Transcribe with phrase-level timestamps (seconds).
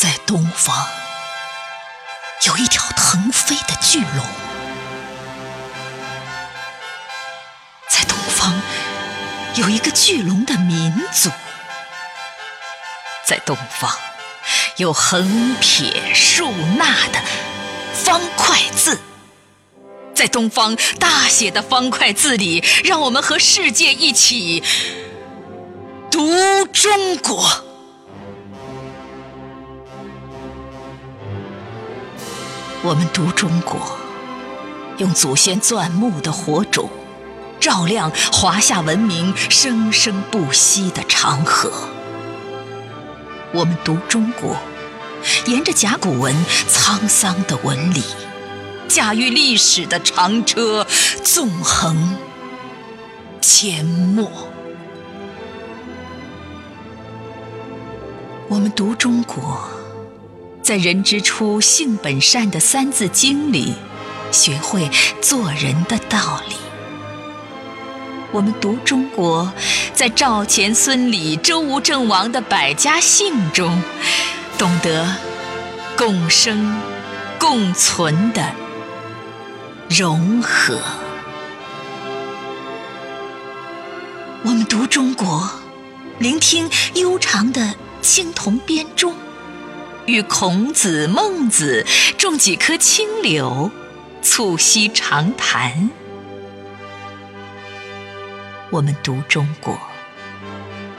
[0.00, 0.86] 在东方
[2.46, 4.24] 有一条腾飞的巨龙，
[7.88, 8.62] 在东方
[9.56, 11.30] 有一个巨龙的民族，
[13.26, 13.92] 在东方
[14.76, 17.20] 有横撇竖捺的
[17.92, 19.00] 方块字，
[20.14, 24.62] 在东方大写的方块字里，让我们和世界一起
[26.08, 27.64] 读中国。
[32.84, 33.98] 我们读中国，
[34.98, 36.88] 用祖先钻木的火种，
[37.58, 41.72] 照亮华夏文明生生不息的长河。
[43.52, 44.56] 我们读中国，
[45.46, 46.32] 沿着甲骨文
[46.70, 48.04] 沧桑的纹理，
[48.86, 50.86] 驾驭历史的长车，
[51.24, 52.16] 纵横
[53.42, 54.30] 阡陌。
[58.48, 59.68] 我们读中国。
[60.68, 63.72] 在“人之初，性本善”的《三字经》里，
[64.30, 64.90] 学会
[65.22, 66.56] 做人的道理。
[68.32, 69.50] 我们读中国，
[69.94, 73.82] 在赵钱孙李周吴郑王的百家姓中，
[74.58, 75.16] 懂得
[75.96, 76.78] 共生
[77.38, 78.52] 共存的
[79.88, 80.78] 融合。
[84.42, 85.50] 我们读中国，
[86.18, 89.14] 聆听悠长的青铜编钟。
[90.08, 91.84] 与孔子、孟子
[92.16, 93.70] 种几棵青柳，
[94.22, 95.90] 促膝长谈。
[98.70, 99.78] 我们读中国，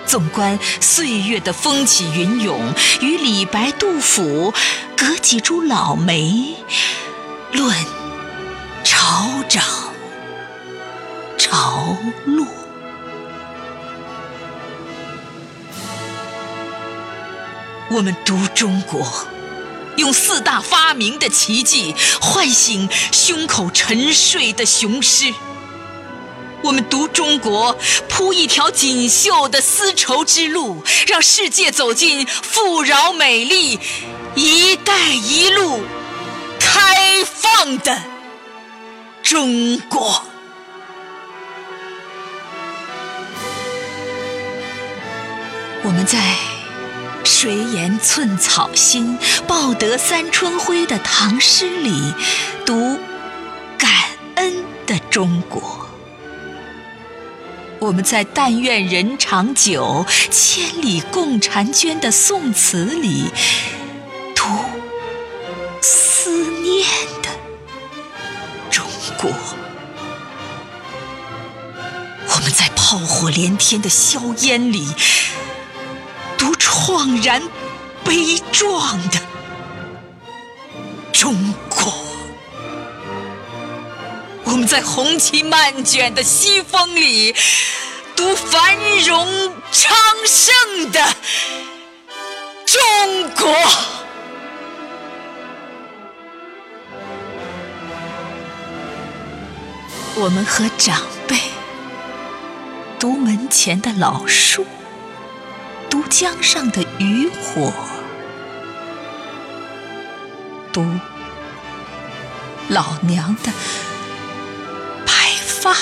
[0.05, 2.71] 纵观岁月的风起云涌，
[3.01, 4.53] 与李白、杜甫
[4.95, 6.55] 隔几株老梅，
[7.51, 7.75] 论
[8.83, 9.63] 潮涨
[11.35, 12.58] 潮落。
[17.91, 19.27] 我们读中国，
[19.97, 25.33] 用四大发明的奇迹唤醒胸口沉睡的雄狮；
[26.61, 27.75] 我们读中国，
[28.07, 33.79] 铺一条锦绣的丝绸之路，让世界走进富饶美丽、
[34.35, 35.81] 一带一路
[36.59, 37.99] 开放的
[39.23, 40.23] 中国。
[45.81, 46.48] 我们在。
[47.41, 49.17] 谁言寸草心，
[49.47, 52.13] 报得三春晖的唐诗里，
[52.65, 52.99] 读
[53.77, 53.89] 感
[54.35, 55.87] 恩的中国。
[57.79, 63.31] 我们在但愿人长久，千里共婵娟的宋词里，
[64.35, 64.43] 读
[65.81, 66.85] 思念
[67.23, 67.29] 的
[68.69, 68.85] 中
[69.17, 69.31] 国。
[72.27, 74.85] 我们在炮火连天的硝烟里。
[76.39, 77.43] 读怆然
[78.05, 79.19] 悲壮的
[81.11, 81.35] 中
[81.69, 81.93] 国，
[84.45, 87.35] 我们在红旗漫卷的西风里
[88.15, 89.27] 读繁荣
[89.73, 91.13] 昌盛的
[92.65, 93.53] 中国。
[100.15, 101.37] 我们和长辈
[102.97, 104.65] 读门前的老树。
[106.09, 107.71] 江上的渔火，
[110.73, 110.83] 读。
[112.67, 113.51] 老娘的
[115.05, 115.13] 白
[115.45, 115.75] 发，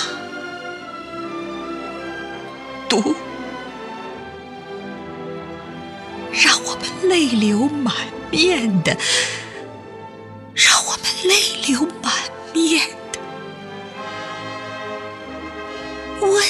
[2.88, 3.16] 读。
[6.32, 7.94] 让我们泪流满
[8.30, 8.96] 面的，
[10.54, 11.36] 让我们泪
[11.68, 12.14] 流满
[12.54, 13.20] 面的。
[16.22, 16.42] 温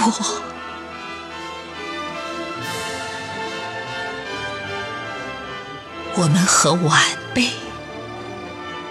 [0.00, 0.42] 过，
[6.14, 7.00] 我们和晚
[7.34, 7.50] 辈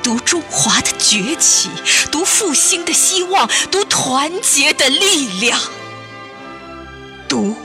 [0.03, 1.69] 读中华的崛起，
[2.11, 5.59] 读复兴的希望，读团结的力量，
[7.27, 7.55] 读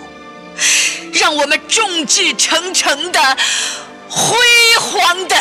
[1.13, 3.37] 让我们众志成城的
[4.09, 4.37] 辉
[4.79, 5.37] 煌的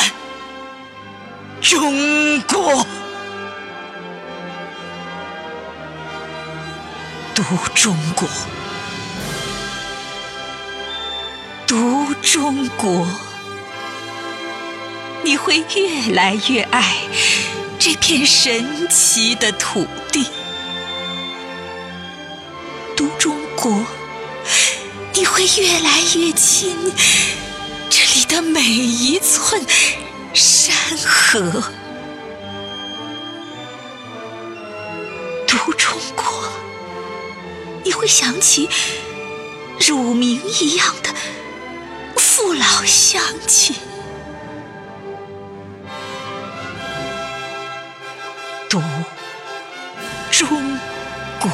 [1.61, 2.85] 中国。
[7.43, 8.25] 读中国，
[11.67, 13.05] 读中国，
[15.23, 16.95] 你会越来越爱
[17.77, 20.25] 这片神奇的土地。
[22.95, 23.85] 读中国，
[25.13, 26.93] 你会越来越亲
[27.89, 29.61] 这里的每一寸
[30.33, 30.73] 山
[31.05, 31.61] 河。
[35.45, 36.23] 读中国。
[37.83, 38.69] 你会想起
[39.79, 41.13] 乳名一样的
[42.15, 43.75] 父老乡亲。
[48.69, 48.81] 读
[50.31, 50.47] 中
[51.39, 51.51] 国，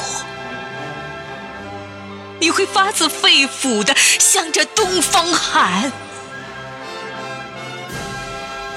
[2.40, 5.92] 你会发自肺腑的向着东方喊：“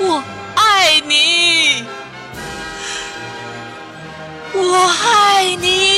[0.01, 0.23] 我
[0.57, 1.85] 爱你，
[4.55, 5.92] 我爱你。”